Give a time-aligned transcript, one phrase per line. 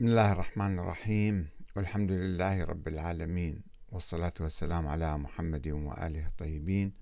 [0.00, 1.48] بسم الله الرحمن الرحيم.
[1.76, 3.62] والحمد لله رب العالمين.
[3.92, 6.92] والصلاة والسلام على محمد وآله الطيبين.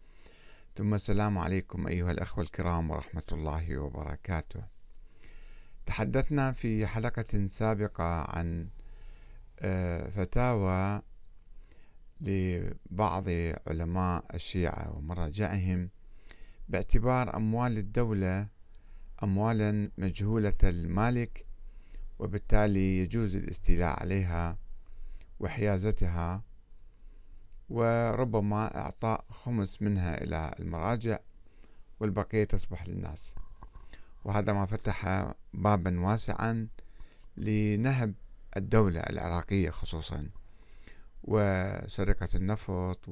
[0.77, 4.65] ثم السلام عليكم أيها الأخوة الكرام ورحمة الله وبركاته.
[5.87, 8.69] تحدثنا في حلقة سابقة عن
[9.61, 11.03] آه، فتاوى
[12.21, 13.29] لبعض
[13.67, 15.91] علماء الشيعة ومراجعهم
[16.69, 18.49] باعتبار أموال الدولة
[19.23, 21.48] أموالا مجهولة المالك
[22.19, 24.59] وبالتالي يجوز الاستيلاء عليها
[25.41, 26.43] وحيازتها
[27.69, 31.19] وربما إعطاء خمس منها إلى المراجع
[32.01, 33.35] والبقية تصبح للناس.
[34.25, 36.69] وهذا ما فتح بابا واسعا
[37.37, 38.15] لنهب
[38.57, 40.29] الدولة العراقية خصوصا
[41.25, 43.09] وسرقة النفط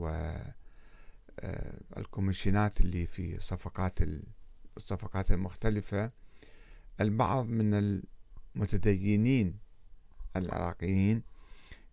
[1.96, 3.98] والكوميشنات اللي في صفقات
[4.76, 6.10] الصفقات المختلفة.
[7.00, 8.02] البعض من
[8.56, 9.58] المتدينين
[10.36, 11.22] العراقيين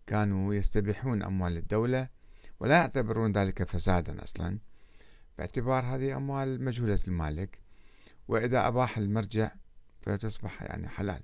[0.06, 2.08] كانوا يستبيحون أموال الدولة
[2.60, 4.58] ولا يعتبرون ذلك فسادا أصلا.
[5.38, 7.58] باعتبار هذه أموال مجهولة المالك
[8.28, 9.50] وإذا أباح المرجع
[10.00, 11.22] فتصبح يعني حلال.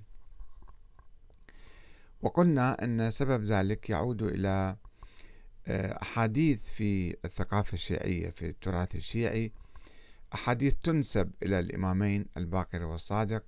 [2.21, 4.77] وقلنا أن سبب ذلك يعود إلى
[5.67, 9.51] آه، أحاديث في الثقافة الشيعية في التراث الشيعي.
[10.33, 13.43] أحاديث تنسب إلى الإمامين الباقر والصادق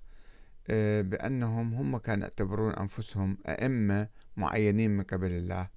[1.01, 5.69] بأنهم هم كانوا يعتبرون أنفسهم أئمة معينين من قبل الله.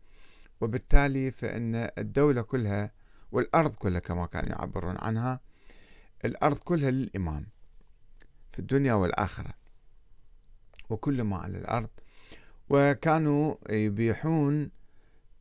[0.61, 2.91] وبالتالي فإن الدولة كلها
[3.33, 5.41] والأرض كلها كما كانوا يعبرون عنها
[6.25, 7.47] الأرض كلها للإمام
[8.53, 9.51] في الدنيا والآخرة
[10.91, 11.91] وكل ما على الأرض.
[12.69, 14.71] وكانوا يبيحون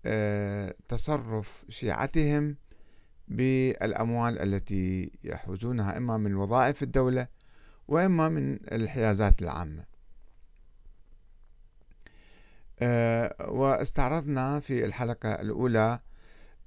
[0.06, 2.58] آه، تصرف شيعتهم
[3.28, 7.28] بالأموال التي يحوزونها إما من وظائف الدولة.
[7.88, 9.86] وإما من الحيازات العامة.
[12.80, 16.00] آه، واستعرضنا في الحلقة الأولى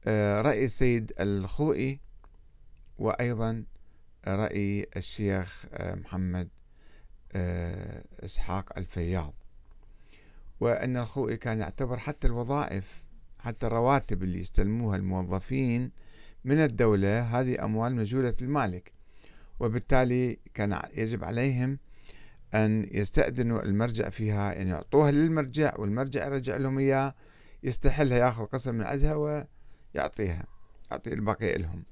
[0.06, 2.00] آه، رأي السيد الخوئي
[2.98, 3.64] وأيضا
[4.28, 6.48] رأي الشيخ آه، محمد
[8.24, 9.34] إسحاق الفياض.
[10.60, 13.04] وأن الخوئي كان يعتبر حتى الوظائف
[13.40, 15.90] حتى الرواتب اللي يستلموها الموظفين
[16.44, 18.97] من الدولة هذه أموال مجهولة المالك.
[19.60, 21.78] وبالتالي كان يجب عليهم
[22.54, 27.14] أن يستأذنوا المرجع فيها يعني يعطوها للمرجع والمرجع يرجع لهم إياه
[27.62, 30.46] يستحلها ياخذ قسم من عندها ويعطيها
[30.90, 31.84] يعطي الباقي لهم.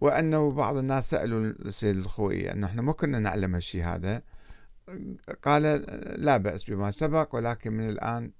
[0.00, 4.22] وأنه بعض الناس سألوا السيد الخوئي أنه إحنا ما كنا نعلم هالشيء هذا.
[5.42, 5.62] قال
[6.24, 8.32] لا بأس بما سبق ولكن من الآن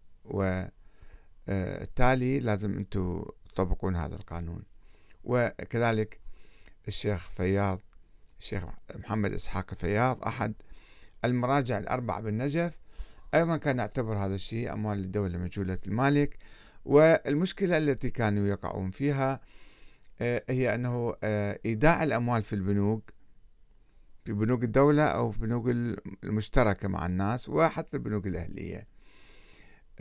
[1.49, 3.25] والتالي لازم أنتم
[3.55, 4.63] تطبقون هذا القانون.
[5.25, 6.21] وكذلك
[6.89, 7.81] الشيخ فياض
[8.47, 8.65] الشيخ
[8.95, 10.55] محمد إسحاق الفياض أحد
[11.25, 12.81] المراجع الأربعة بالنجف.
[13.35, 16.39] أيضا كان يعتبر هذا الشيء أموال الدولة مجهولة المالك.
[16.85, 19.41] والمشكلة التي كانوا يقعون فيها
[20.21, 23.13] آه، هي أنه آه، إيداع الأموال في البنوك
[24.25, 25.69] في بنوك الدولة أو في بنوك
[26.25, 28.83] المشتركة مع الناس وحتى البنوك الأهلية.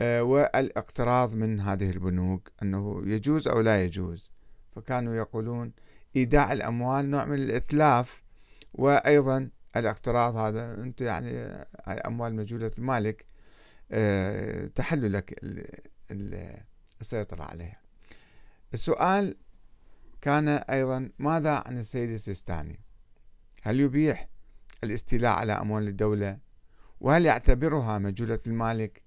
[0.00, 4.30] آه، والإقتراض من هذه البنوك أنه يجوز أو لا يجوز.
[4.76, 5.72] فكانوا يقولون
[6.16, 8.25] إيداع الأموال نوع من الإتلاف
[8.76, 11.30] وأيضا الاقتراض هذا أنت يعني
[11.84, 13.24] هاي أموال مجهولة المالك
[13.92, 15.44] آه، تحل لك
[17.00, 17.80] السيطرة عليها.
[18.74, 19.36] السؤال
[20.20, 22.80] كان أيضا ماذا عن السيد السيستاني؟
[23.62, 24.28] هل يبيح
[24.84, 26.38] الاستيلاء على أموال الدولة؟
[27.00, 29.02] وهل يعتبرها مجهولة المالك؟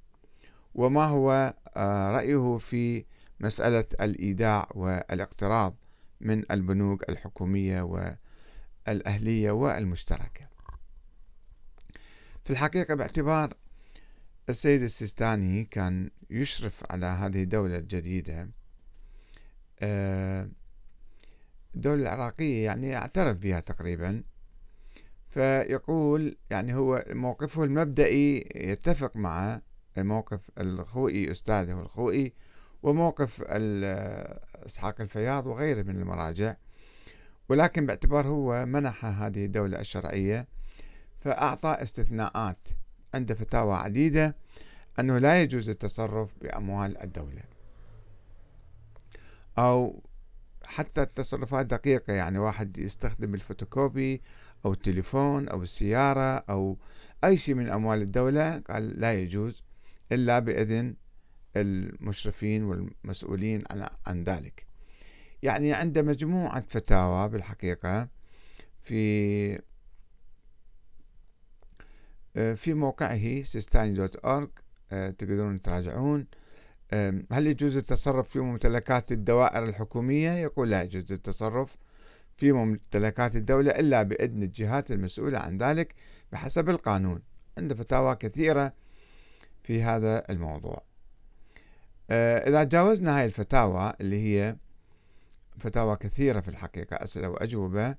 [0.75, 3.06] وما هو آه، رأيه في
[3.40, 5.75] مسألة الإيداع والاقتراض
[6.22, 7.81] من البنوك الحكومية
[8.89, 10.47] والأهلية والمشتركة.
[12.44, 13.53] في الحقيقة باعتبار
[14.50, 18.49] السيد السيستاني كان يشرف على هذه الدولة الجديدة.
[19.79, 20.49] آه،
[21.75, 24.23] الدولة العراقية يعني اعترف بها تقريبا.
[25.29, 29.61] فيقول يعني هو موقفه المبدئي يتفق مع
[29.97, 32.34] الموقف الخوئي أستاذه الخوئي
[32.84, 36.55] وموقف إسحاق الفياض وغيره من المراجع.
[37.49, 40.47] ولكن باعتبار هو منح هذه الدولة الشرعية
[41.19, 42.69] فأعطى استثناءات
[43.13, 44.35] عند فتاوى عديدة
[44.99, 47.41] أنه لا يجوز التصرف بأموال الدولة.
[49.57, 50.03] أو
[50.63, 54.22] حتى التصرفات دقيقة يعني واحد يستخدم الفوتوكوبي
[54.66, 56.78] أو التليفون أو السيارة أو
[57.23, 59.63] أي شيء من أموال الدولة قال لا يجوز
[60.11, 60.95] إلا بإذن
[61.55, 63.63] المشرفين والمسؤولين
[64.07, 64.68] عن ذلك.
[65.44, 68.08] يعني عنده مجموعة فتاوى بالحقيقة
[68.82, 69.62] في
[72.34, 74.50] في موقعه sistani.org
[74.90, 76.28] تقدرون تراجعون.
[77.32, 81.78] هل يجوز التصرف في ممتلكات الدوائر الحكومية؟ يقول لا يجوز التصرف
[82.38, 85.96] في ممتلكات الدولة إلا بإذن الجهات المسؤولة عن ذلك
[86.32, 87.22] بحسب القانون.
[87.58, 88.74] عنده فتاوى كثيرة
[89.64, 90.82] في هذا الموضوع.
[92.09, 94.56] آه، إذا جاوزنا هاي الفتاوى اللي هي
[95.59, 97.96] فتاوى كثيرة في الحقيقة أسئلة وأجوبة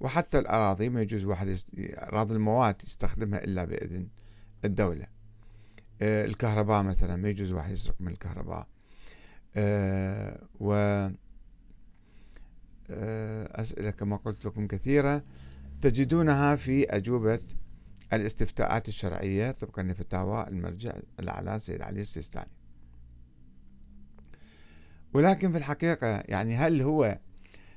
[0.00, 4.08] وحتى الأراضي ما يجوز واحد أراضي المواد يستخدمها إلا بإذن
[4.64, 5.06] الدولة.
[6.02, 8.66] آه، الكهرباء مثلا ما يجوز واحد يسرق من الكهرباء.
[9.56, 10.74] آه، و
[13.50, 15.22] أسئلة كما قلت لكم كثيرة.
[15.82, 17.40] تجدونها في أجوبة
[18.12, 19.50] الاستفتاءات الشرعية.
[19.50, 22.57] طبقا لفتاوى المرجع الأعلى سيد علي السيستاني.
[25.14, 27.18] ولكن في الحقيقة يعني هل هو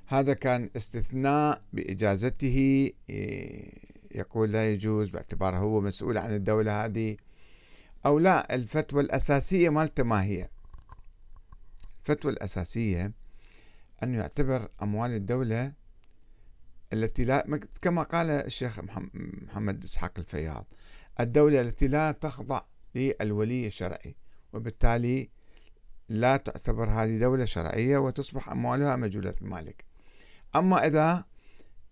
[0.08, 3.74] هذا كان استثناء بإجازته؟ إيه،
[4.12, 7.18] يقول لا يجوز باعتباره هو مسؤول عن الدولة هذه
[8.06, 10.50] أو لا؟ الفتوى الأساسية مالته ما هي؟
[12.00, 13.12] الفتوى الأساسية
[14.04, 15.74] أن يعتبر أموال الدولة
[16.94, 18.80] التي لا كما قال الشيخ
[19.14, 20.66] محمد إسحاق الفياض
[21.20, 22.62] الدولة التي لا تخضع
[22.96, 24.16] للولي الشرعي
[24.54, 25.30] وبالتالي
[26.12, 29.86] لا تعتبر هذه دولة شرعية وتصبح أموالها مجهولة المالك.
[30.56, 31.26] أما إذا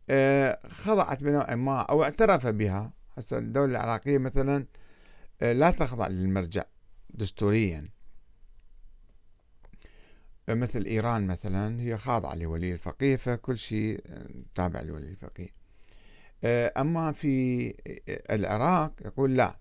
[0.09, 4.65] آه، خضعت بنوع ما أو اعترف بها هسه الدولة العراقية مثلا
[5.41, 6.63] آه، لا تخضع للمرجع
[7.09, 7.83] دستوريا.
[10.49, 14.03] مثل إيران مثلا هي خاضعة لولي الفقيه فكل شيء
[14.55, 15.49] تابع لولي الفقيه.
[16.43, 17.73] آه، أما في
[18.29, 19.59] العراق يقول لا.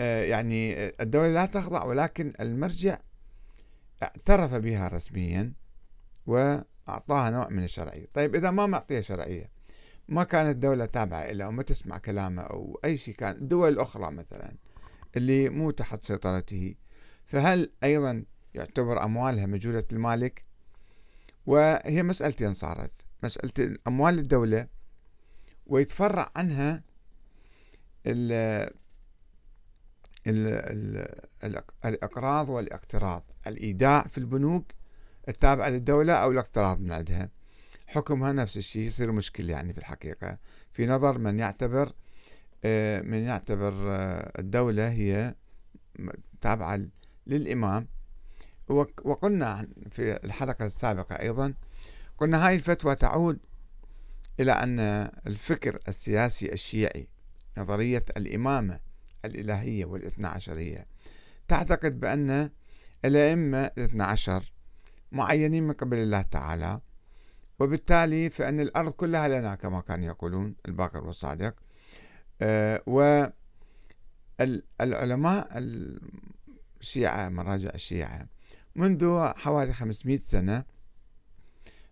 [0.00, 2.98] آه، يعني الدولة لا تخضع ولكن المرجع
[4.02, 5.52] اعترف بها رسميا
[6.26, 8.06] وأعطاها نوع من الشرعية.
[8.14, 9.50] طيب إذا ما معطيها شرعية
[10.08, 14.54] ما كانت الدولة تابعة له وما تسمع كلامه أو أي شيء كان دول أخرى مثلا
[15.16, 16.74] اللي مو تحت سيطرته
[17.24, 18.24] فهل أيضا
[18.54, 20.44] يعتبر أموالها مجهولة المالك؟
[21.46, 22.92] وهي مسألتين صارت.
[23.22, 24.66] مسألة أموال الدولة
[25.66, 26.82] ويتفرع عنها
[31.84, 33.22] الإقراض والإقتراض.
[33.46, 34.72] الإيداع في البنوك
[35.28, 37.28] التابعة للدولة أو الإقتراض من عندها.
[37.86, 40.38] حكمها نفس الشيء يصير مشكل يعني في الحقيقة.
[40.72, 41.92] في نظر من يعتبر
[42.64, 45.34] آه، من يعتبر آه، الدولة هي
[46.40, 46.80] تابعة
[47.26, 47.86] للإمام.
[49.04, 51.54] وقلنا في الحلقة السابقة أيضا
[52.18, 53.38] قلنا هاي الفتوى تعود
[54.40, 54.80] إلى أن
[55.26, 57.08] الفكر السياسي الشيعي
[57.58, 58.80] نظرية الإمامة
[59.24, 60.86] الإلهية والإثنى عشرية.
[61.48, 62.50] تعتقد بأن
[63.04, 64.52] الأئمة الاثنى عشر
[65.12, 66.80] معينين من قبل الله تعالى
[67.58, 71.54] وبالتالي فإن الأرض كلها لنا كما كانوا يقولون الباقر والصادق.
[72.42, 72.82] أه
[74.40, 75.48] والعلماء
[76.80, 78.26] الشيعة مراجع الشيعة
[78.76, 80.64] منذ حوالي 500 سنة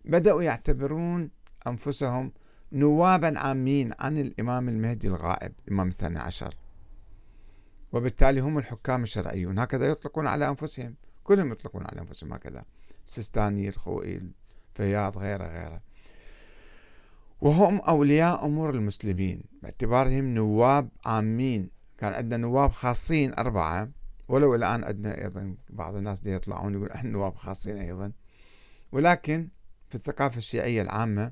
[0.05, 1.29] بدأوا يعتبرون
[1.67, 2.31] أنفسهم
[2.71, 6.55] نوابا عامين عن الإمام المهدي الغائب الإمام الثاني عشر.
[7.91, 9.59] وبالتالي هم الحكام الشرعيون.
[9.59, 10.95] هكذا يطلقون على أنفسهم.
[11.23, 12.63] كلهم يطلقون على أنفسهم هكذا.
[13.07, 14.21] السيستاني الخوئي
[14.71, 15.81] الفياض غيره غيره.
[17.41, 19.41] وهم أولياء أمور المسلمين.
[19.61, 21.69] باعتبارهم نواب عامين.
[21.97, 23.89] كان عندنا نواب خاصين أربعة.
[24.27, 28.11] ولو الآن عندنا أيضا بعض الناس دي يطلعون يقول إحنا نواب خاصين أيضا.
[28.91, 29.47] ولكن
[29.89, 31.31] في الثقافة الشيعية العامة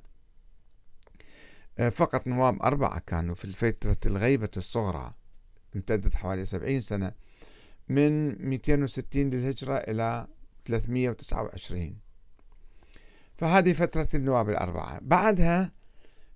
[1.80, 5.14] آه، فقط نواب أربعة كانوا في فترة الغيبة الصغرى.
[5.76, 7.12] امتدت حوالي سبعين سنة
[7.90, 10.28] من 260 للهجرة إلى
[10.66, 11.98] 329
[13.38, 15.00] فهذه فترة النواب الأربعة.
[15.02, 15.72] بعدها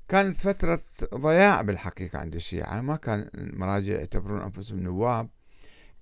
[0.07, 0.81] كانت فترة
[1.15, 2.81] ضياع بالحقيقة عند الشيعة.
[2.81, 5.29] ما كان المراجع يعتبرون أنفسهم نواب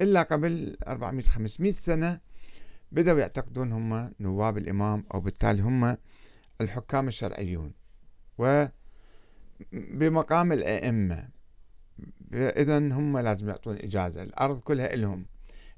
[0.01, 2.20] إلا قبل 400-500 سنة
[2.91, 5.98] بدأوا يعتقدون هم نواب الإمام أو بالتالي هم
[6.62, 7.74] الحكام الشرعيون.
[9.72, 11.29] وبمقام الأئمة
[12.33, 14.23] إذا هم لازم يعطون إجازة.
[14.23, 15.25] الأرض كلها إلهم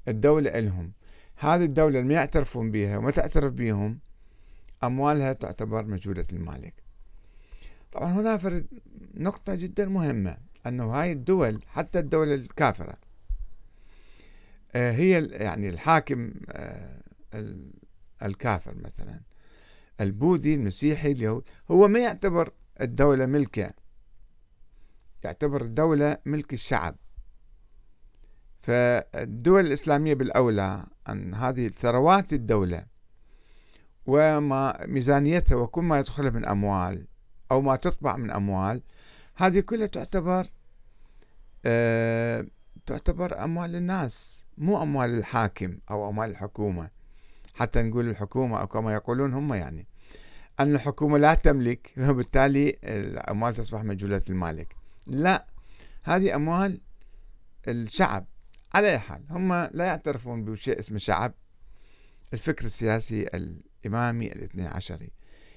[0.08, 0.92] الدولة إلهم.
[1.36, 3.98] هذه الدولة اللي ما يعترفون بها وما تعترف بهم
[4.84, 6.74] أموالها تعتبر مجهولة المالك.
[7.92, 8.66] طبعا هنا فرد
[9.14, 10.36] نقطة جدا مهمة
[10.66, 12.94] أنه هاي الدول حتى الدولة الكافرة
[14.74, 17.00] آه، هي يعني الحاكم آه،
[18.22, 19.20] الكافر مثلا.
[20.00, 23.70] البوذي المسيحي اليهود هو ما يعتبر الدولة ملكه
[25.24, 26.96] يعتبر الدولة ملك الشعب.
[28.60, 32.86] فالدول الإسلامية بالأولى أن هذه ثروات الدولة
[34.06, 37.06] وما ميزانيتها وكل ما يدخلها من أموال
[37.50, 38.82] أو ما تطبع من أموال
[39.36, 40.46] هذه كلها تعتبر
[41.66, 42.46] آه
[42.86, 46.90] تعتبر أموال الناس مو أموال الحاكم أو أموال الحكومة.
[47.54, 49.86] حتى نقول الحكومة أو كما يقولون هم يعني.
[50.60, 54.76] أن الحكومة لا تملك وبالتالي الأموال تصبح مجهولة المالك.
[55.06, 55.46] لا
[56.02, 56.80] هذه أموال
[57.68, 58.26] الشعب
[58.74, 59.22] على حال.
[59.30, 61.34] هم لا يعترفون بشيء اسمه شعب
[62.32, 65.10] الفكر السياسي الإمامي الاثني عشري.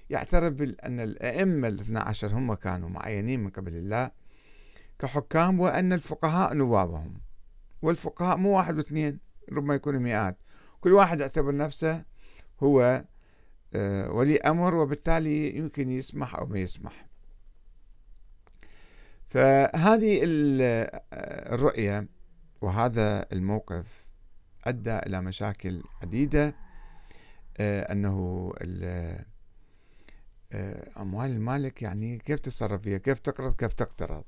[0.10, 4.12] يعترف بأن الأئمة الاثنى عشر هم كانوا معينين من قبل الله
[5.00, 7.22] كحكام وأن الفقهاء نوابهم.
[7.82, 9.20] والفقهاء مو واحد واثنين
[9.52, 10.38] ربما يكونوا مئات.
[10.82, 12.04] كل واحد يعتبر نفسه
[12.64, 13.04] هو
[13.76, 17.12] آه، ولي أمر وبالتالي يمكن يسمح أو ما يسمح.
[19.34, 20.20] فهذه
[21.54, 22.08] الرؤية
[22.62, 24.06] وهذا الموقف
[24.66, 26.56] أدى إلى مشاكل عديدة
[27.58, 29.25] آه، أنه آه،
[31.02, 34.24] أموال المالك يعني كيف تتصرف فيها؟ كيف تقرض؟ كيف تقترض؟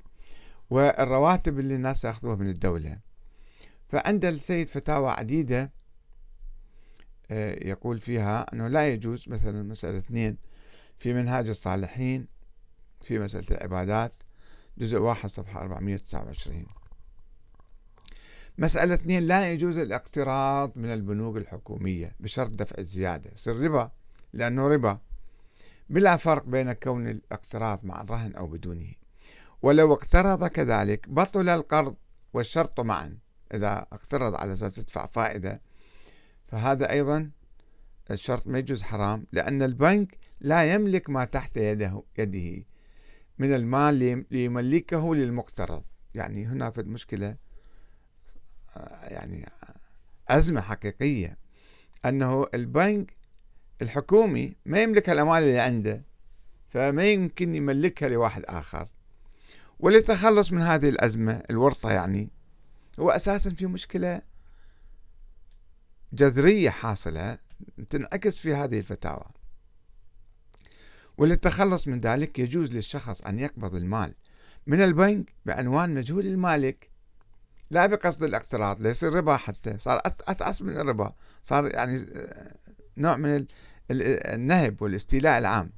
[0.70, 2.96] والرواتب اللي الناس يأخذوها من الدولة.
[3.88, 5.72] فعند السيد فتاوى عديدة
[7.30, 10.36] آه، يقول فيها أنه لا يجوز مثلا مسألة اثنين
[10.98, 12.26] في منهاج الصالحين
[13.04, 14.12] في مسألة العبادات
[14.78, 16.66] جزء واحد صفحة 429
[18.58, 23.90] مسألة اثنين لا يجوز الاقتراض من البنوك الحكومية بشرط دفع الزيادة يصير ربا
[24.32, 24.98] لأنه ربا.
[25.90, 28.92] بلا فرق بين كون الاقتراض مع الرهن أو بدونه.
[29.62, 31.96] ولو اقترض كذلك بطل القرض
[32.32, 33.18] والشرط معا.
[33.54, 35.60] إذا اقترض على أساس يدفع فائدة
[36.46, 37.30] فهذا أيضا
[38.10, 39.26] الشرط ما يجوز حرام.
[39.32, 42.64] لأن البنك لا يملك ما تحت يده, يده.
[43.38, 45.82] من المال ليملكه للمقترض.
[46.14, 47.36] يعني هنا في المشكلة
[48.76, 49.48] آه، يعني
[50.28, 51.38] أزمة حقيقية.
[52.04, 53.16] أنه البنك
[53.82, 56.04] الحكومي ما يملك الأموال اللي عنده
[56.68, 58.88] فما يمكن يملكها لواحد آخر.
[59.80, 62.28] وللتخلص من هذه الأزمة الورطة يعني
[63.00, 64.22] هو أساسا في مشكلة
[66.12, 67.38] جذرية حاصلة
[67.90, 69.26] تنعكس في هذه الفتاوى.
[71.18, 74.14] وللتخلص من ذلك يجوز للشخص أن يقبض المال.
[74.66, 76.90] من البنك بعنوان مجهول المالك.
[77.70, 79.78] لا بقصد الاقتراض ليس ربا حتى.
[79.78, 81.12] صار أساس من الربا.
[81.42, 82.06] صار يعني
[82.96, 83.46] نوع من
[83.90, 85.70] النهب والاستيلاء العام.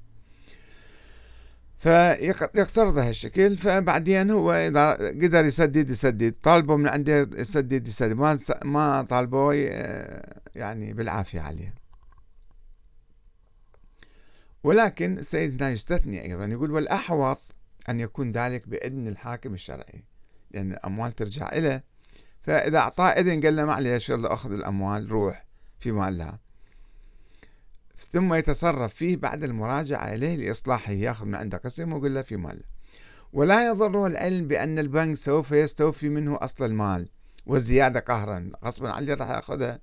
[1.79, 6.35] فيقترض هالشكل فبعدين هو إذا قدر يسدد يسدد.
[6.43, 8.13] طالبه من عنده يسدد يسدد.
[8.13, 9.53] ما ما طالبه
[10.55, 11.75] يعني بالعافية عليه.
[14.65, 17.41] ولكن السيد هنا يستثني أيضا يقول والأحوط
[17.89, 20.05] أن يكون ذلك بإذن الحاكم الشرعي
[20.51, 21.83] لأن الأموال ترجع إليه
[22.43, 25.45] فإذا أعطاه إذن قال له معلش يلا أخذ الأموال روح
[25.81, 26.39] في مالها.
[28.13, 32.63] ثم يتصرف فيه بعد المراجعة إليه لإصلاحه يأخذ من عنده قسم ويقول له في مال.
[33.33, 37.09] ولا يضره العلم بأن البنك سوف يستوفي منه أصل المال
[37.47, 39.79] والزيادة قهرا غصبا عنه راح يأخذها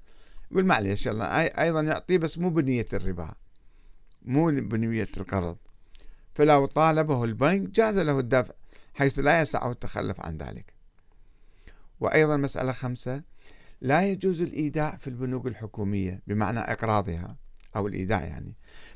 [0.52, 3.34] يقول معليش يلا أيضا يعطيه بس مو بنية الربا.
[4.26, 5.58] مو بنية القرض.
[6.36, 8.54] فلو طالبه البنك جاز له الدفع
[8.94, 10.74] حيث لا يسعه التخلف عن ذلك.
[12.00, 13.24] وأيضا مسألة خمسة
[13.82, 17.36] لا يجوز الإيداع في البنوك الحكومية بمعنى إقراضها
[17.76, 18.54] أو الإيداع يعني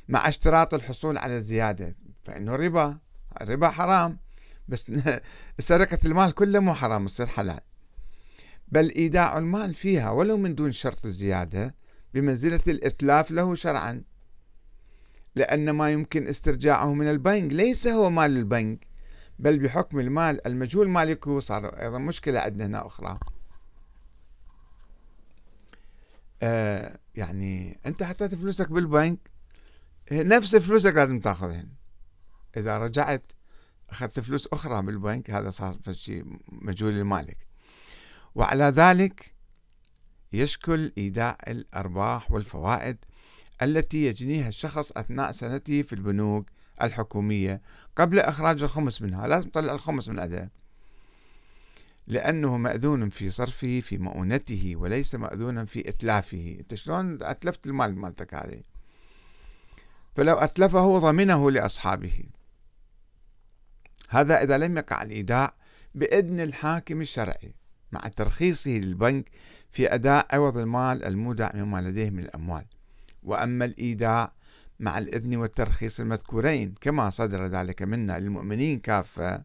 [0.08, 1.92] مع اشتراط الحصول على الزيادة
[2.24, 2.98] فإنه ربا.
[3.40, 4.18] الربا حرام
[4.68, 4.92] بس
[5.58, 7.60] سرقة المال كله مو حرام يصير حلال.
[8.68, 11.74] بل إيداع المال فيها ولو من دون شرط الزيادة
[12.14, 14.02] بمنزلة الإتلاف له شرعا.
[15.40, 18.86] لأن ما يمكن استرجاعه من البنك ليس هو مال البنك
[19.38, 23.18] بل بحكم المال المجهول مالكه صار أيضا مشكلة عندنا هنا أخرى.
[26.42, 29.18] آه يعني أنت حطيت فلوسك بالبنك
[30.12, 31.68] نفس فلوسك لازم تاخذهن.
[32.56, 33.26] إذا رجعت
[33.90, 37.38] أخذت فلوس أخرى بالبنك هذا صار شيء مجهول المالك
[38.34, 39.34] وعلى ذلك
[40.32, 42.96] يشكل إيداع الأرباح والفوائد
[43.62, 46.46] التي يجنيها الشخص أثناء سنته في البنوك
[46.82, 47.60] الحكومية
[47.96, 49.28] قبل إخراج الخمس منها.
[49.28, 50.48] لازم تطلع الخمس من أداء
[52.06, 56.56] لأنه مأذون في صرفه في مؤونته وليس مأذونا في إتلافه.
[56.60, 58.60] أنت شلون أتلفت المال مالتك هذه؟
[60.16, 62.24] فلو أتلفه ضمنه لأصحابه.
[64.08, 65.54] هذا إذا لم يقع الإيداع
[65.94, 67.54] بإذن الحاكم الشرعي
[67.92, 69.30] مع ترخيصه للبنك
[69.70, 72.64] في أداء عوض المال المودع مما لديه من الأموال.
[73.22, 74.32] وأما الإيداع
[74.80, 79.42] مع الإذن والترخيص المذكورين كما صدر ذلك منا للمؤمنين كافة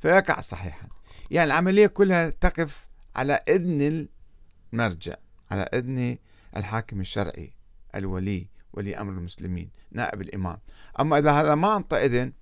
[0.00, 0.88] فيقع صحيحا.
[1.30, 4.08] يعني العملية كلها تقف على إذن
[4.72, 5.14] المرجع
[5.50, 6.18] على إذن
[6.56, 7.52] الحاكم الشرعي
[7.94, 10.58] الولي ولي أمر المسلمين نائب الإمام.
[11.00, 12.32] أما إذا هذا ما أنطى إذن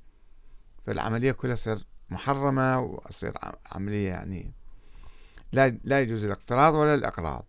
[0.86, 3.32] فالعملية كلها تصير محرمة وتصير
[3.72, 4.52] عملية يعني
[5.52, 7.44] لا, لا يجوز الاقتراض ولا الإقراض.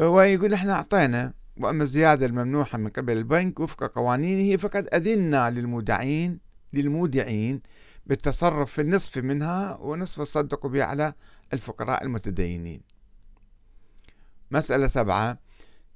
[0.00, 6.38] ويقول إحنا أعطينا وأما الزيادة الممنوحة من قبل البنك وفق قوانينه فقد أذنا للمودعين
[6.72, 7.62] للمودعين
[8.06, 11.12] بالتصرف في النصف منها ونصف صدقوا به على
[11.52, 12.80] الفقراء المتدينين.
[14.50, 15.38] مسألة سبعة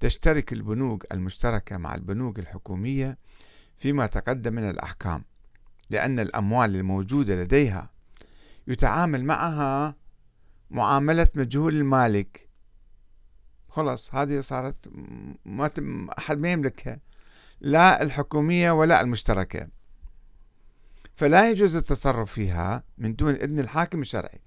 [0.00, 3.18] تشترك البنوك المشتركة مع البنوك الحكومية
[3.76, 5.24] فيما تقدم من الأحكام
[5.90, 7.90] لأن الأموال الموجودة لديها
[8.66, 9.96] يتعامل معها
[10.70, 12.47] معاملة مجهول المالك.
[13.68, 14.88] خلاص هذه صارت
[15.44, 15.70] ما
[16.18, 16.98] أحد ما يملكها
[17.60, 19.68] لا الحكومية ولا المشتركة.
[21.16, 24.40] فلا يجوز التصرف فيها من دون إذن الحاكم الشرعي.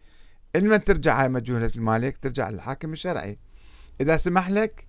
[0.56, 3.40] إنما ترجع هاي مجهولة المالك ترجع للحاكم الشرعي.
[4.02, 4.88] إذا سمح لك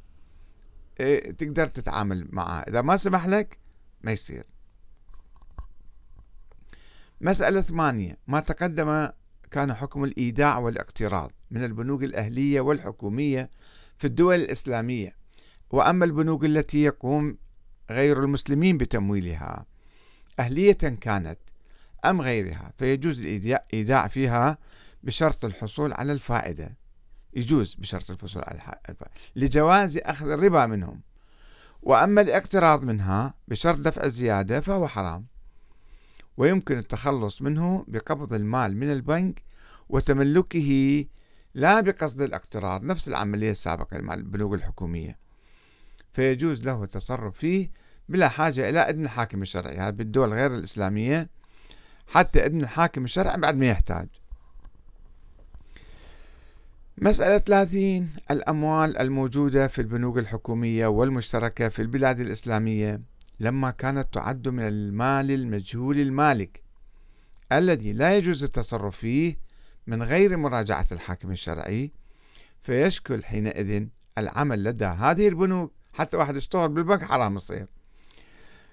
[1.00, 3.58] إيه، تقدر تتعامل معها إذا ما سمح لك
[4.02, 4.46] ما يصير.
[7.20, 9.08] مسألة ثمانية ما تقدم
[9.50, 13.50] كان حكم الإيداع والاقتراض من البنوك الأهلية والحكومية
[14.02, 15.16] في الدول الإسلامية
[15.70, 17.36] وأما البنوك التي يقوم
[17.90, 19.66] غير المسلمين بتمويلها
[20.38, 21.38] أهلية كانت
[22.04, 24.58] أم غيرها؟ فيجوز الإيداع فيها
[25.02, 26.76] بشرط الحصول على الفائدة.
[27.34, 31.00] يجوز بشرط الحصول على الفائدة لجواز أخذ الربا منهم.
[31.82, 35.26] وأما الاقتراض منها بشرط دفع الزيادة فهو حرام.
[36.36, 39.42] ويمكن التخلص منه بقبض المال من البنك
[39.88, 41.04] وتملكه
[41.54, 45.18] لا بقصد الاقتراض نفس العملية السابقة مع البنوك الحكومية.
[46.12, 47.70] فيجوز له التصرف فيه
[48.08, 49.76] بلا حاجة إلى إذن الحاكم الشرعي.
[49.76, 51.28] هذا بالدول غير الإسلامية
[52.08, 54.08] حتى إذن الحاكم الشرعي بعد ما يحتاج.
[56.98, 63.00] مسألة 30 الأموال الموجودة في البنوك الحكومية والمشتركة في البلاد الإسلامية
[63.40, 66.62] لما كانت تعد من المال المجهول المالك
[67.52, 69.36] الذي لا يجوز التصرف فيه
[69.86, 71.92] من غير مراجعة الحاكم الشرعي
[72.60, 73.86] فيشكل حينئذ
[74.18, 77.66] العمل لدى هذه البنوك حتى واحد يشتغل بالبنك حرام يصير.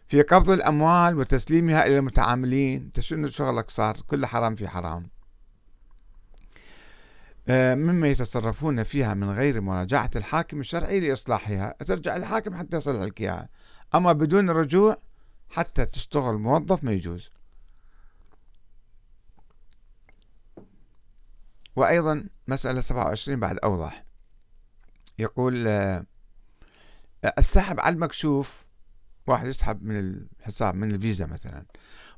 [0.08, 5.10] في قبض الأموال وتسليمها إلى المتعاملين أنت شنو شغلك صار؟ كل حرام في حرام.
[7.48, 11.76] آه، مما يتصرفون فيها من غير مراجعة الحاكم الشرعي لإصلاحها.
[11.86, 13.50] ترجع الحاكم حتى يصلح لك إياها.
[13.95, 14.98] أما بدون رجوع
[15.50, 17.30] حتى تشتغل موظف ما يجوز.
[21.80, 24.04] وأيضا مسألة 27 بعد أوضح.
[25.20, 26.06] يقول آه،
[27.38, 28.65] السحب على المكشوف
[29.28, 31.65] واحد يسحب من الحساب من الفيزا مثلا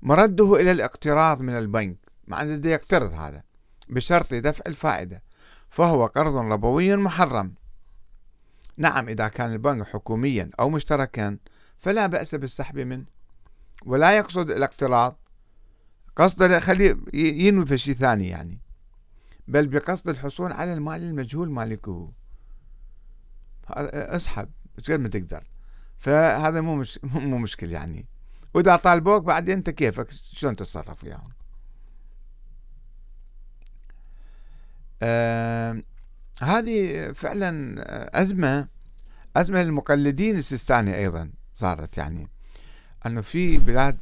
[0.02, 1.97] مرده إلى الاقتراض من البنك
[2.28, 3.43] مع أنه يقترض هذا
[3.89, 5.24] بشرط دفع الفائدة
[5.69, 7.54] فهو قرض ربوي محرم.
[8.78, 11.38] نعم إذا كان البنك حكوميا أو مشتركا
[11.78, 13.06] فلا بأس بالسحب منه.
[13.86, 15.17] ولا يقصد الاقتراض.
[16.15, 18.60] قصده خليه ينوي في شيء ثاني يعني.
[19.47, 22.12] بل بقصد الحصول على المال المجهول مالكه.
[23.69, 25.43] اسحب قد ما تقدر.
[25.99, 28.06] فهذا مو مش مو مشكل يعني.
[28.54, 31.30] وإذا طالبوك بعدين أنت كيفك؟ شلون تتصرف وياهم؟
[35.01, 35.82] آه
[36.41, 37.75] هذه فعلا
[38.21, 38.67] أزمة
[39.36, 42.27] أزمة للمقلدين السيستاني أيضا صارت يعني.
[43.06, 44.01] أنه في بلاد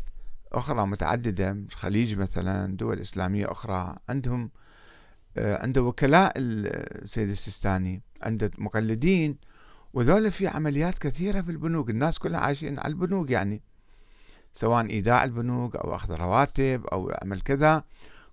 [0.53, 4.49] أخرى متعددة الخليج مثلا دول إسلامية أخرى عندهم آه،
[5.37, 9.37] عنده وكلاء السيد السيستاني عنده مقلدين
[9.93, 11.89] وذولا في عمليات كثيرة في البنوك.
[11.89, 13.61] الناس كلها عايشين على البنوك يعني
[14.53, 17.83] سواء إيداع البنوك أو أخذ رواتب أو عمل كذا.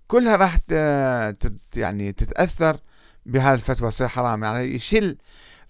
[0.07, 0.57] كلها راح
[1.75, 2.79] يعني تتأثر
[3.25, 4.43] بهذه الفتوى تصير حرام.
[4.43, 5.17] يعني يشيل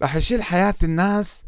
[0.02, 1.44] راح يشيل حياة الناس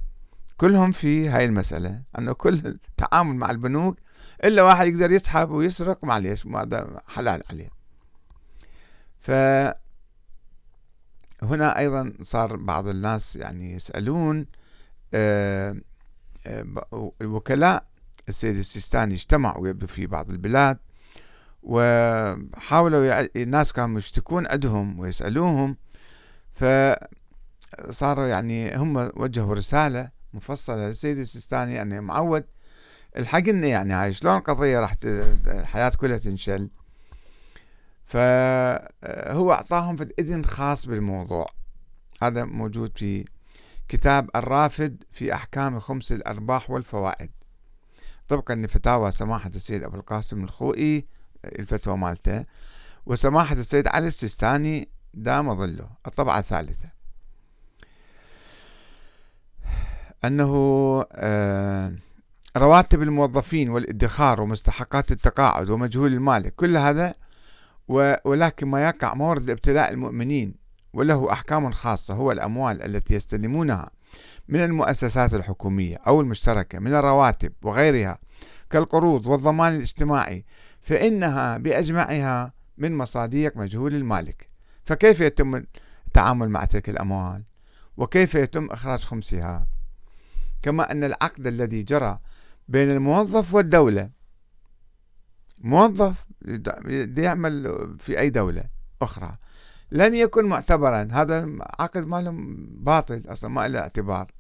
[0.57, 2.03] كلهم في هاي المسألة.
[2.19, 3.99] أنه كل التعامل مع البنوك
[4.45, 7.80] إلا واحد يقدر يسحب ويسرق معليش هذا حلال عليه.
[9.21, 9.31] ف
[11.43, 14.47] هنا أيضا صار بعض الناس يعني يسألون
[15.15, 15.77] آه،
[16.47, 17.85] آه، وكلاء
[18.29, 20.79] السيد السيستاني اجتمعوا في بعض البلاد
[21.63, 25.77] وحاولوا الناس كانوا يشتكون عندهم ويسألوهم
[26.55, 32.45] فصاروا يعني هم وجهوا رسالة مفصلة للسيد السيستاني يعني معود
[33.17, 36.71] الحقنا يعني هاي شلون قضية راح الحياة كلها تنشل.
[38.11, 41.47] فهو أعطاهم في إذن خاص بالموضوع.
[42.23, 43.25] هذا موجود في
[43.89, 47.31] كتاب الرافد في أحكام خمس الأرباح والفوائد.
[48.29, 51.07] طبقا لفتاوى سماحة السيد أبو القاسم الخوئي
[51.45, 52.45] الفتوى مالته
[53.07, 55.89] وسماحة السيد علي السيستاني دام ظله.
[56.07, 56.89] الطبعة الثالثة.
[60.25, 60.53] أنه
[61.13, 61.93] آه،
[62.57, 67.15] رواتب الموظفين والادخار ومستحقات التقاعد ومجهول المالك كل هذا
[68.25, 70.55] ولكن ما يقع مورد ابتلاء المؤمنين
[70.93, 73.91] وله أحكام خاصة هو الأموال التي يستلمونها
[74.49, 78.19] من المؤسسات الحكومية أو المشتركة من الرواتب وغيرها
[78.71, 80.45] كالقروض والضمان الاجتماعي
[80.81, 84.49] فإنها بأجمعها من مصاديق مجهول المالك.
[84.85, 85.65] فكيف يتم
[86.07, 87.43] التعامل مع تلك الأموال؟
[87.97, 89.67] وكيف يتم إخراج خمسها؟
[90.63, 92.19] كما أن العقد الذي جرى
[92.69, 94.11] بين الموظف والدولة
[95.61, 96.27] موظف
[97.17, 98.65] يعمل في أي دولة
[99.03, 99.37] أخرى.
[99.93, 101.09] لم يكن معتبرا.
[101.13, 101.49] هذا
[101.81, 104.33] عقد مالهم باطل أصلا ما له اعتبار.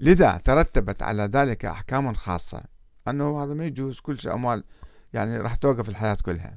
[0.00, 2.64] لذا ترتبت على ذلك أحكام خاصة.
[3.08, 4.64] أنه هذا ما يجوز كل شيء أموال
[5.12, 6.56] يعني راح توقف الحياة كلها.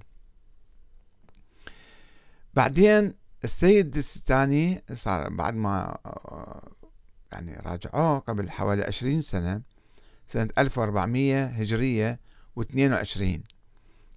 [2.53, 3.13] بعدين
[3.43, 5.97] السيد الستاني صار بعد ما
[7.31, 9.61] يعني راجعوه قبل حوالي عشرين سنة
[10.27, 12.19] سنة 1400 هجرية
[12.59, 13.23] و22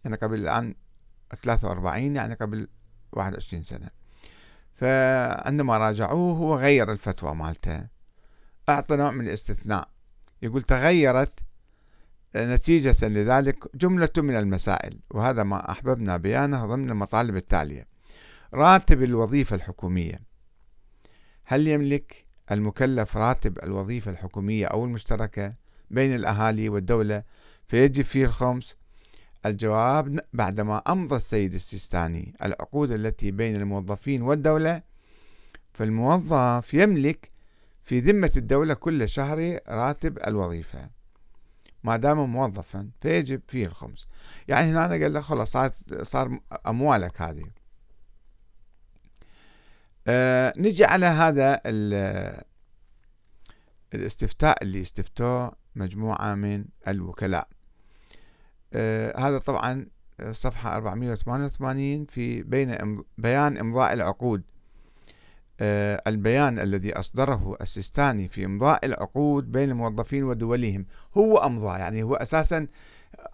[0.05, 0.75] يعني قبل الآن
[1.43, 2.69] 43 يعني قبل
[3.13, 3.91] 21 سنة.
[4.75, 7.87] فعندما راجعوه هو غير الفتوى مالته.
[8.69, 9.89] أعطى نوع من الاستثناء.
[10.43, 11.39] يقول تغيرت
[12.37, 17.87] نتيجة لذلك جملة من المسائل وهذا ما أحببنا بيانه ضمن المطالب التالية.
[18.55, 20.21] راتب الوظيفة الحكومية.
[21.45, 25.55] هل يملك المكلف راتب الوظيفة الحكومية أو المشتركة
[25.91, 27.23] بين الأهالي والدولة
[27.69, 28.77] فيجب فيه الخمس؟
[29.47, 34.83] الجواب بعدما أمضى السيد السيستاني العقود التي بين الموظفين والدولة
[35.73, 37.31] فالموظف يملك
[37.83, 40.91] في ذمة الدولة كل شهر راتب الوظيفة.
[41.85, 44.07] ما دام موظفا فيجب فيه الخمس.
[44.49, 45.57] يعني هنا قال له خلاص
[46.03, 47.45] صار أموالك هذه.
[50.07, 51.61] آه نجي على هذا
[53.95, 57.49] الاستفتاء اللي استفتوه مجموعة من الوكلاء.
[59.17, 59.87] هذا طبعا
[60.31, 64.43] صفحة 488 في بين بيان إمضاء العقود.
[65.61, 72.15] آه البيان الذي أصدره السيستاني في إمضاء العقود بين الموظفين ودولهم هو أمضى يعني هو
[72.15, 72.67] أساسا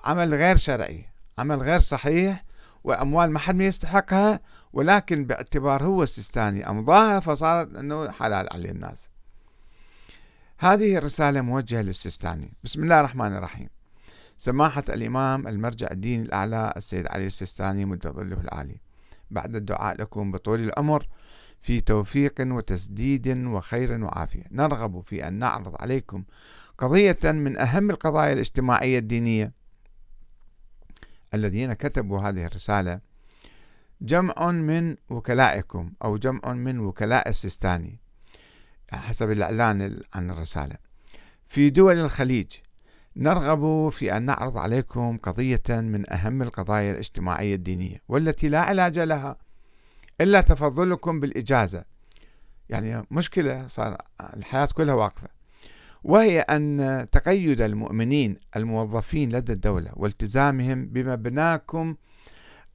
[0.05, 1.05] عمل غير شرعي
[1.39, 2.45] عمل غير صحيح
[2.85, 4.41] وأموال ما حد ما يستحقها
[4.73, 9.09] ولكن باعتبار هو السيستاني أمضاها فصارت أنه حلال على الناس.
[10.59, 12.53] هذه الرسالة موجهة للسيستاني.
[12.65, 13.69] بسم الله الرحمن الرحيم.
[14.39, 18.77] سماحة الإمام المرجع الديني الأعلى السيد علي السيستاني مد ظله العالي.
[19.31, 21.07] بعد الدعاء لكم بطول العمر
[21.61, 24.45] في توفيق وتسديد وخير وعافية.
[24.51, 26.25] نرغب في أن نعرض عليكم
[26.79, 29.53] قضية من أهم القضايا الاجتماعية الدينية
[31.35, 33.01] الذين كتبوا هذه الرسالة.
[34.01, 37.99] جمع من وكلائكم أو جمع من وكلاء السيستاني
[38.93, 40.77] حسب الإعلان عن الرسالة.
[41.49, 42.53] في دول الخليج
[43.17, 49.37] نرغب في أن نعرض عليكم قضية من أهم القضايا الاجتماعية الدينية والتي لا علاج لها
[50.21, 51.85] إلا تفضلكم بالإجازة.
[52.69, 55.29] يعني مشكلة صار الحياة كلها واقفة.
[56.05, 61.97] وهي أن تقيد المؤمنين الموظفين لدى الدولة والتزامهم بمبناكم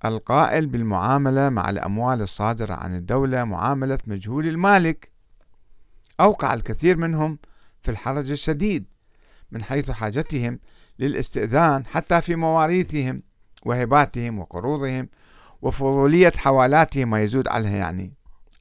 [0.05, 5.11] القائل بالمعاملة مع الأموال الصادرة عن الدولة معاملة مجهول المالك.
[6.19, 7.39] أوقع الكثير منهم
[7.81, 8.90] في الحرج الشديد.
[9.51, 10.59] من حيث حاجتهم
[10.99, 13.23] للاستئذان حتى في مواريثهم
[13.65, 15.09] وهباتهم وقروضهم
[15.61, 18.13] وفضولية حوالاتهم ما يزود عليها يعني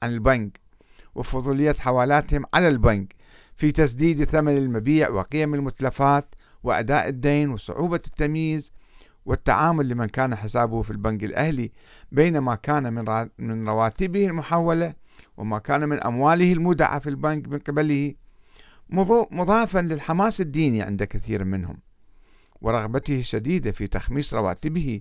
[0.03, 0.61] عن البنك.
[1.15, 3.15] وفضولية حوالاتهم على البنك
[3.55, 8.73] في تسديد ثمن المبيع وقيم المتلفات وأداء الدين وصعوبة التمييز
[9.27, 11.73] والتعامل لمن كان حسابه في البنك الأهلي
[12.13, 14.95] بين ما كان من من رواتبه المحولة
[15.37, 18.15] وما كان من أمواله المودعة في البنك من قبله.
[19.31, 21.79] مضافا للحماس الديني عند كثير منهم
[22.61, 25.01] ورغبته الشديدة في تخميس رواتبه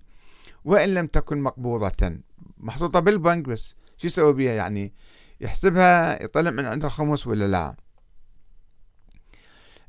[0.66, 2.20] وإن لم تكن مقبوضة.
[2.58, 4.94] محطوطة بالبنك بس شو يسوي بها يعني
[5.42, 7.76] يحسبها يطلع من عند الخمس ولا لا؟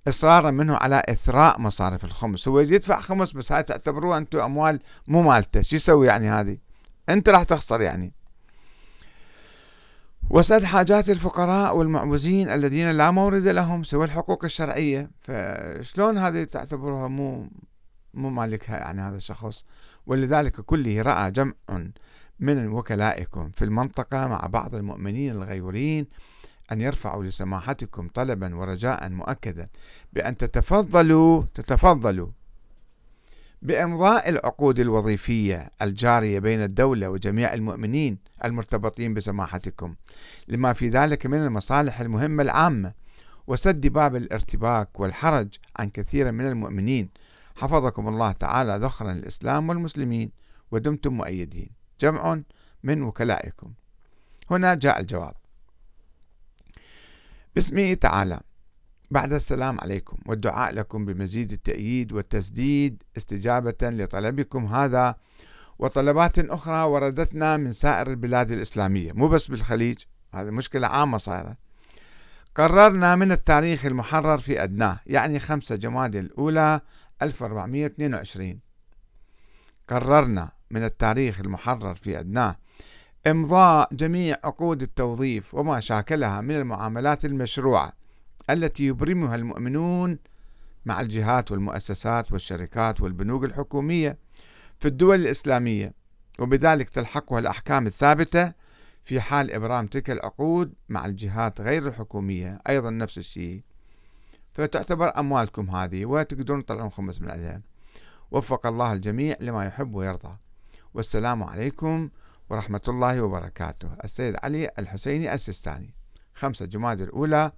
[0.08, 2.48] إصرارا منه على إثراء مصارف الخمس.
[2.48, 5.60] هو يدفع خمس بس هاي تعتبروها أنتم أموال مو مالته.
[5.60, 6.58] شو يسوي يعني هذه؟
[7.08, 8.12] أنت راح تخسر يعني.
[10.30, 15.10] وسد حاجات الفقراء والمعوزين الذين لا مورد لهم سوى الحقوق الشرعية.
[15.20, 17.50] فشلون هذه تعتبرها مو
[18.14, 19.64] مو مالكها يعني هذا الشخص؟
[20.06, 21.52] ولذلك كله رأى جمع
[22.40, 26.06] من وكلائكم في المنطقة مع بعض المؤمنين الغيورين
[26.72, 29.68] أن يرفعوا لسماحتكم طلبا ورجاء مؤكدا
[30.12, 32.28] بأن تتفضلوا تتفضلوا
[33.62, 39.94] بإمضاء العقود الوظيفية الجارية بين الدولة وجميع المؤمنين المرتبطين بسماحتكم
[40.48, 42.92] لما في ذلك من المصالح المهمة العامة
[43.46, 47.08] وسد باب الارتباك والحرج عن كثير من المؤمنين.
[47.56, 50.30] حفظكم الله تعالى ذخرا الإسلام والمسلمين
[50.70, 51.70] ودمتم مؤيدين.
[52.00, 52.40] جمع
[52.82, 53.72] من وكلائكم.
[54.50, 55.34] هنا جاء الجواب.
[57.54, 58.40] باسمه تعالى.
[59.10, 60.16] بعد السلام عليكم.
[60.26, 65.14] والدعاء لكم بمزيد التأييد والتسديد استجابة لطلبكم هذا
[65.78, 69.12] وطلبات أخرى وردتنا من سائر البلاد الإسلامية.
[69.12, 69.98] مو بس بالخليج
[70.34, 71.56] هذه مشكلة عامة صايرة.
[72.54, 76.80] قررنا من التاريخ المحرر في أدناه يعني 5 جماد الأولى
[77.22, 78.60] 1422
[79.88, 82.56] قررنا من التاريخ المحرر في أدناه
[83.26, 87.99] إمضاء جميع عقود التوظيف وما شاكلها من المعاملات المشروعة.
[88.52, 90.18] التي يبرمها المؤمنون
[90.86, 94.18] مع الجهات والمؤسسات والشركات والبنوك الحكومية
[94.78, 95.92] في الدول الإسلامية
[96.38, 98.52] وبذلك تلحقها الأحكام الثابتة
[99.02, 102.58] في حال إبرام تلك العقود مع الجهات غير الحكومية.
[102.68, 103.62] أيضا نفس الشيء.
[104.52, 107.62] فتعتبر أموالكم هذه وتقدرون تطلعون خمس من عليها
[108.30, 110.36] وفق الله الجميع لما يحب ويرضى.
[110.94, 112.08] والسلام عليكم
[112.50, 113.88] ورحمة الله وبركاته.
[114.04, 115.94] السيد علي الحسيني السيستاني.
[116.34, 117.52] 5 جماد الأولى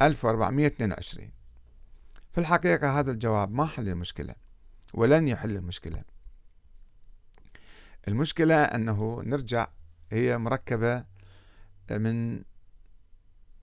[0.00, 1.30] 1422
[2.32, 4.34] في الحقيقة هذا الجواب ما حل المشكلة
[4.94, 6.02] ولن يحل المشكلة.
[8.08, 9.68] المشكلة أنه نرجع
[10.10, 11.04] هي مركبة
[11.90, 12.42] من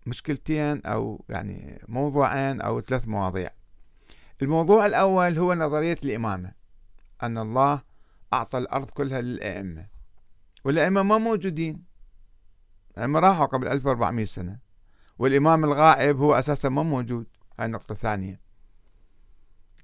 [0.05, 3.49] مشكلتين أو يعني موضوعين أو ثلاث مواضيع.
[4.41, 6.51] الموضوع الأول هو نظرية الإمامة
[7.23, 7.81] أن الله
[8.33, 9.87] أعطى الأرض كلها للأئمة
[10.63, 11.83] والأئمة ما موجودين.
[12.97, 14.68] الأئمة راحوا قبل 1400 سنة.
[15.19, 17.25] والإمام الغائب هو أساسا ما موجود.
[17.59, 18.39] هاي النقطة الثانية.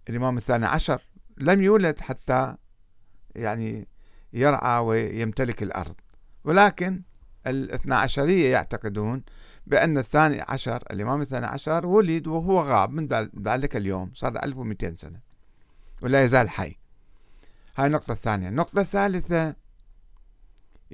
[0.09, 1.01] الإمام الثاني عشر
[1.37, 2.55] لم يولد حتى
[3.35, 3.87] يعني
[4.33, 5.95] يرعى ويمتلك الأرض.
[6.43, 7.01] ولكن
[7.47, 9.23] الاثنى عشرية يعتقدون
[9.67, 13.07] بأن الثاني عشر الإمام الثاني عشر ولد وهو غاب من
[13.41, 14.11] ذلك اليوم.
[14.13, 15.19] صار 1200 سنة.
[16.01, 16.77] ولا يزال حي.
[17.77, 18.49] هاي النقطة الثانية.
[18.49, 19.55] النقطة الثالثة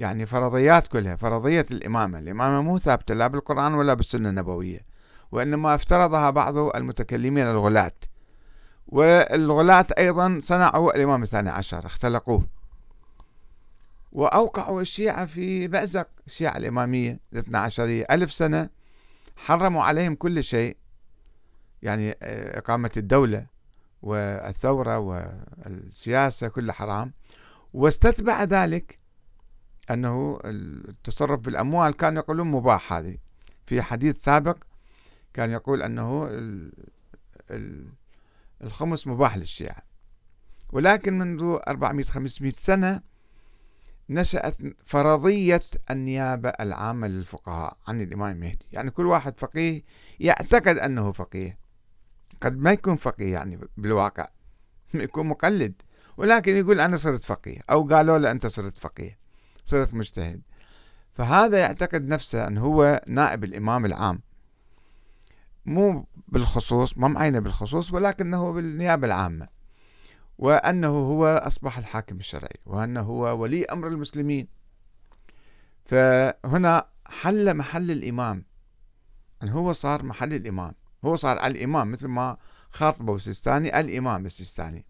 [0.02, 2.18] يعني فرضيات كلها فرضية الإمامة.
[2.18, 4.80] الإمامة مو ثابتة لا بالقرآن ولا بالسنة النبوية
[5.32, 7.92] وإنما افترضها بعض المتكلمين الغلاة.
[8.88, 12.46] والغلاة أيضا صنعوا الإمام الثاني عشر اختلقوه.
[14.12, 18.68] وأوقعوا الشيعة في بأزق الشيعة الإمامية الاثنى عشرية ألف سنة
[19.36, 20.76] حرموا عليهم كل شيء.
[21.82, 23.46] يعني آه، إقامة الدولة
[24.02, 27.12] والثورة والسياسة كل حرام.
[27.74, 29.01] واستتبع ذلك
[29.90, 33.18] أنه التصرف بالأموال كان يقولون مباح هذه.
[33.66, 34.56] في حديث سابق
[35.34, 36.28] كان يقول أنه
[38.62, 39.82] الخمس مباح للشيعة.
[40.72, 43.00] ولكن منذ 400-500 سنة
[44.10, 49.82] نشأت فرضية النيابة العامة للفقهاء عن الإمام المهدي يعني كل واحد فقيه
[50.20, 51.58] يعتقد أنه فقيه.
[52.40, 54.28] قد ما يكون فقيه يعني بالواقع
[54.94, 55.82] يكون مقلد.
[56.16, 59.21] ولكن يقول أنا صرت فقيه أو قالوا له أنت صرت فقيه.
[59.64, 60.42] صرت مجتهد.
[61.12, 64.22] فهذا يعتقد نفسه أنه هو نائب الإمام العام.
[65.66, 69.48] مو بالخصوص ما معينة بالخصوص ولكنه بالنيابة العامة.
[70.38, 74.48] وأنه هو أصبح الحاكم الشرعي وأنه هو ولي أمر المسلمين.
[75.84, 78.44] فهنا حل محل الإمام.
[79.42, 80.74] أن هو صار محل الإمام.
[81.04, 82.36] هو صار الإمام مثل ما
[82.70, 84.84] خاطبه السيستاني الإمام السيستاني.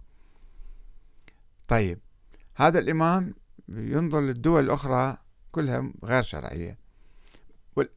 [1.68, 1.98] طيب
[2.54, 3.34] هذا الإمام
[3.72, 5.16] ينظر للدول الأخرى
[5.52, 6.78] كلها غير شرعية.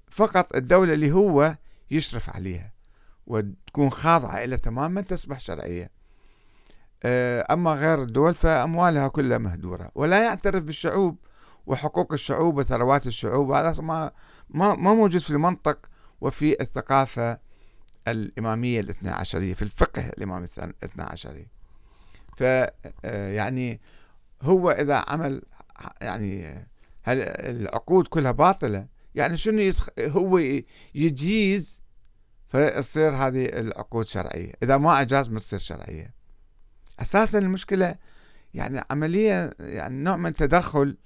[0.09, 1.55] فقط الدولة اللي هو
[1.91, 2.73] يشرف عليها
[3.27, 5.91] وتكون خاضعة إلى تماما تصبح شرعية.
[7.03, 9.91] آه، أما غير الدول فأموالها كلها مهدورة.
[9.95, 11.17] ولا يعترف بالشعوب
[11.65, 13.51] وحقوق الشعوب وثروات الشعوب.
[13.51, 14.11] هذا ما
[14.49, 15.77] ما موجود في المنطق
[16.21, 17.39] وفي الثقافة
[18.07, 21.47] الإمامية الاثنى عشرية في الفقه الإمام الاثنى عشري
[22.38, 22.71] ف آه،
[24.45, 25.41] هو إذا عمل
[26.01, 26.65] يعني
[27.03, 29.89] هل العقود كلها باطلة يعني شنو يسخ...
[29.99, 30.38] هو
[30.95, 31.81] يجيز
[32.47, 34.51] فتصير هذه العقود شرعية.
[34.63, 36.13] إذا ما أجاز ما تصير شرعية.
[36.99, 37.95] أساسا المشكلة
[38.53, 40.97] يعني عملية يعني نوع من تدخل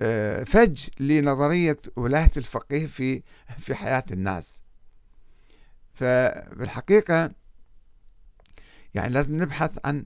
[0.00, 3.22] آه، فج لنظرية ولاية الفقيه في
[3.58, 4.62] في حياة الناس.
[5.94, 7.30] فبالحقيقة
[8.94, 10.04] يعني لازم نبحث عن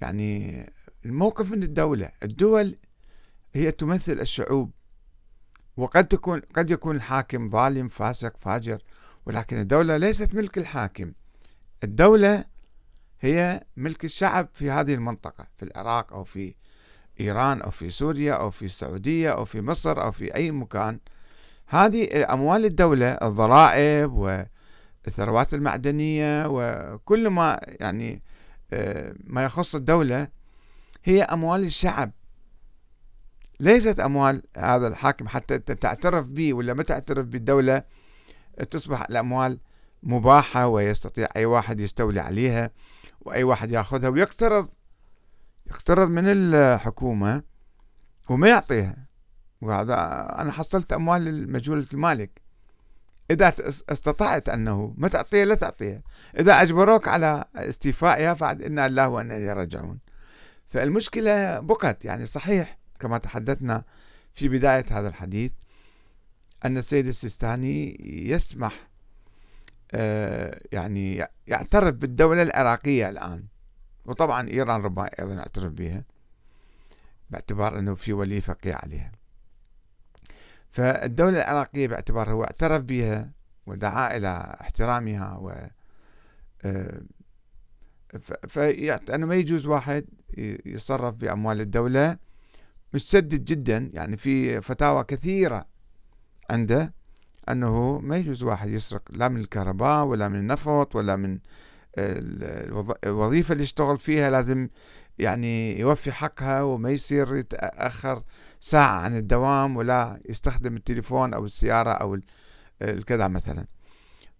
[0.00, 0.66] يعني
[1.06, 2.10] الموقف من الدولة.
[2.22, 2.76] الدول
[3.54, 4.70] هي تمثل الشعوب
[5.76, 8.82] وقد تكون قد يكون الحاكم ظالم فاسق فاجر
[9.26, 11.12] ولكن الدولة ليست ملك الحاكم.
[11.84, 12.44] الدولة
[13.20, 16.54] هي ملك الشعب في هذه المنطقة في العراق أو في
[17.20, 21.00] إيران أو في سوريا أو في السعودية أو في مصر أو في أي مكان.
[21.66, 28.22] هذه أموال الدولة الضرائب والثروات المعدنية وكل ما يعني
[28.72, 30.28] آه، ما يخص الدولة
[31.06, 32.12] هي أموال الشعب.
[33.60, 37.82] ليست أموال هذا الحاكم حتى تعترف به ولا ما تعترف بالدولة
[38.70, 39.58] تصبح الأموال
[40.02, 42.70] مباحة ويستطيع أي واحد يستولي عليها
[43.20, 44.68] وأي واحد يأخذها ويقترض.
[45.66, 47.42] يقترض من الحكومة
[48.28, 49.06] وما يعطيها.
[49.60, 49.94] وهذا
[50.38, 52.42] أنا حصلت أموال مجهولة المالك.
[53.30, 56.02] إذا استطعت أنه ما تعطيها لا تعطيها.
[56.38, 59.98] إذا أجبروك على استيفائها فعد إنا الله وإنا إليه راجعون.
[60.68, 63.84] فالمشكلة بقت يعني صحيح كما تحدثنا
[64.34, 65.52] في بداية هذا الحديث
[66.64, 67.96] أن السيد السيستاني
[68.30, 68.88] يسمح
[69.94, 73.44] آه، يعني يعترف بالدولة العراقية الآن.
[74.04, 76.04] وطبعا إيران ربما أيضا يعترف بها
[77.30, 79.12] باعتبار أنه في ولي فقيه عليها.
[80.70, 83.28] فالدولة العراقية باعتبار هو اعترف بها
[83.66, 85.68] ودعا إلى احترامها و
[86.64, 87.00] آه،
[88.48, 90.04] فأنه ما يجوز واحد
[90.66, 92.16] يصرف بأموال الدولة.
[92.94, 95.64] مشدد جدا يعني في فتاوى كثيرة
[96.50, 96.92] عنده
[97.48, 101.38] أنه ما يجوز واحد يسرق لا من الكهرباء ولا من النفط ولا من
[103.04, 104.68] الوظيفة اللي يشتغل فيها لازم
[105.18, 108.22] يعني يوفي حقها وما يصير يتأخر
[108.60, 112.18] ساعة عن الدوام ولا يستخدم التليفون أو السيارة أو
[112.82, 113.66] الكذا مثلا.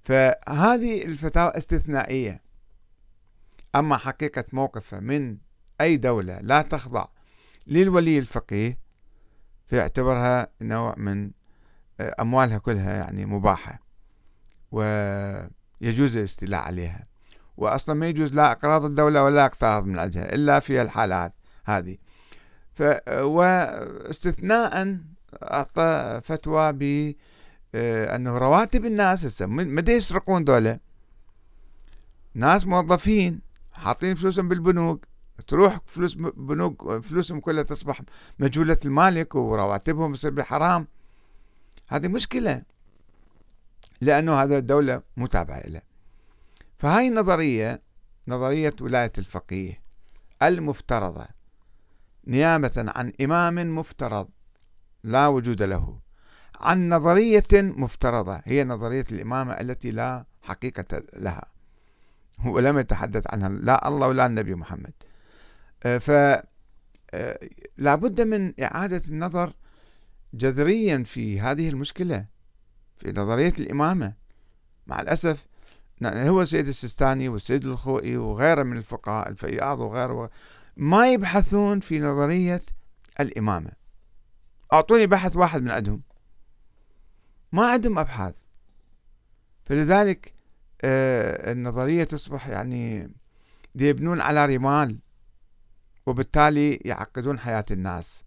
[0.05, 2.43] فهذه الفتاوى استثنائية.
[3.75, 5.37] أما حقيقة موقفه من
[5.81, 7.07] أي دولة لا تخضع
[7.67, 8.79] للولي الفقيه
[9.67, 11.31] فيعتبرها نوع من
[12.01, 13.81] آه، أموالها كلها يعني مباحة
[14.73, 17.07] ويجوز الاستيلاء عليها.
[17.57, 21.35] وأصلا ما يجوز لا أقراض الدولة ولا أقتراض من عندها إلا في الحالات
[21.65, 21.97] هذه.
[22.75, 24.99] ف واستثناء
[25.43, 27.15] أعطى فتوى ب
[27.75, 30.79] آه، أنه رواتب الناس هسه مدى يسرقون دولة؟
[32.35, 33.41] ناس موظفين
[33.73, 35.07] حاطين فلوسهم بالبنوك
[35.47, 38.03] تروح فلوس بنوك فلوسهم كلها تصبح
[38.39, 40.87] مجهولة المالك ورواتبهم يصير بالحرام
[41.89, 42.63] هذه مشكلة
[44.01, 45.81] لأنه هذا الدولة متابعة له
[46.79, 47.83] فهاي النظرية
[48.29, 49.81] نظرية ولاية الفقيه
[50.43, 51.27] المفترضة
[52.27, 54.29] نيابة عن إمام مفترض
[55.05, 55.99] لا وجود له
[56.61, 61.47] عن نظرية مفترضة هي نظرية الإمامة التي لا حقيقة لها
[62.45, 64.93] ولم يتحدث عنها لا الله ولا النبي محمد.
[65.87, 69.53] آه، ف آه، لابد من إعادة النظر
[70.35, 72.27] جذريا في هذه المشكلة
[72.99, 74.13] في نظرية الإمامة.
[74.87, 75.47] مع الأسف
[76.03, 80.31] هو السيد السيستاني والسيد الخوئي وغيره من الفقهاء الفياض وغيره
[80.77, 82.63] ما يبحثون في نظرية
[83.21, 83.71] الإمامة.
[84.73, 86.03] أعطوني بحث واحد من عندهم.
[87.53, 88.37] ما عندهم أبحاث.
[89.65, 90.33] فلذلك
[90.85, 93.11] آه النظرية تصبح يعني
[93.75, 94.99] يبنون على رمال.
[96.07, 98.25] وبالتالي يعقدون حياة الناس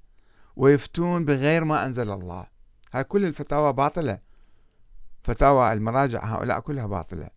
[0.56, 2.48] ويفتون بغير ما أنزل الله.
[2.92, 4.20] هاي كل الفتاوى باطلة.
[5.24, 7.30] فتاوى المراجع هؤلاء كلها باطلة.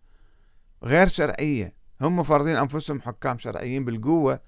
[0.83, 1.73] غير شرعية.
[2.01, 4.39] هم فرضين أنفسهم حكام شرعيين بالقوة.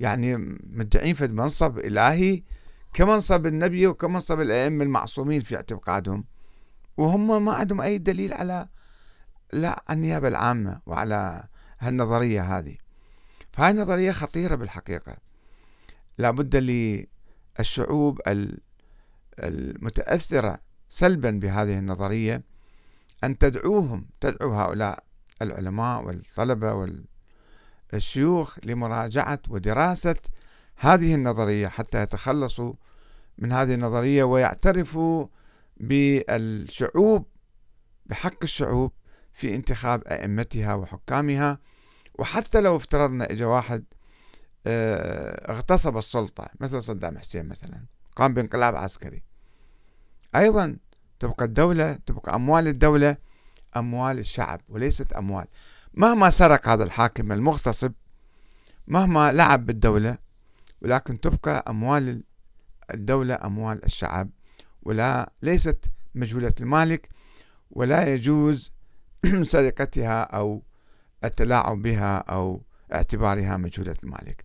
[0.00, 2.42] يعني مدعين في منصب إلهي
[2.94, 6.24] كمنصب النبي وكمنصب الأئمة المعصومين في اعتقادهم.
[6.96, 8.68] وهم ما عندهم أي دليل على
[9.52, 11.44] لا النيابة العامة وعلى
[11.78, 12.76] هالنظرية هذه.
[13.52, 15.23] فهاي نظرية خطيرة بالحقيقة.
[16.18, 16.56] لابد
[17.58, 18.20] للشعوب
[19.38, 22.42] المتأثرة سلبا بهذه النظرية
[23.24, 25.04] أن تدعوهم تدعو هؤلاء
[25.42, 26.88] العلماء والطلبة
[27.92, 30.16] والشيوخ لمراجعة ودراسة
[30.76, 32.72] هذه النظرية حتى يتخلصوا
[33.38, 35.26] من هذه النظرية ويعترفوا
[35.76, 37.26] بالشعوب
[38.06, 38.92] بحق الشعوب
[39.32, 41.58] في انتخاب أئمتها وحكامها.
[42.18, 43.84] وحتى لو افترضنا إجا واحد
[44.66, 47.84] اغتصب السلطة مثل صدام حسين مثلا
[48.16, 49.22] قام بانقلاب عسكري.
[50.36, 50.76] أيضا
[51.20, 53.16] تبقى الدولة تبقى أموال الدولة
[53.76, 55.46] أموال الشعب وليست أموال.
[55.94, 57.92] مهما سرق هذا الحاكم المغتصب
[58.88, 60.18] مهما لعب بالدولة
[60.82, 62.22] ولكن تبقى أموال
[62.94, 64.30] الدولة أموال الشعب
[64.82, 67.08] ولا ليست مجهولة المالك
[67.70, 68.72] ولا يجوز
[69.52, 70.62] سرقتها أو
[71.24, 72.62] التلاعب بها أو
[72.94, 74.44] اعتبارها مجهولة المالك.